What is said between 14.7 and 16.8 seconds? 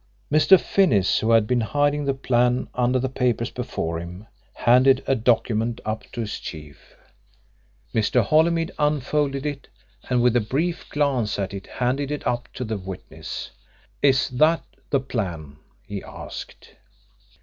the plan?" he asked.